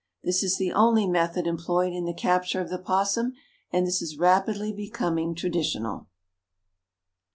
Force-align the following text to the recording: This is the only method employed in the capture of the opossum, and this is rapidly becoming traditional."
This 0.23 0.41
is 0.41 0.57
the 0.57 0.73
only 0.73 1.05
method 1.07 1.45
employed 1.45 1.93
in 1.93 2.05
the 2.05 2.13
capture 2.15 2.59
of 2.59 2.69
the 2.69 2.79
opossum, 2.79 3.33
and 3.71 3.85
this 3.85 4.01
is 4.01 4.17
rapidly 4.17 4.73
becoming 4.73 5.35
traditional." 5.35 6.07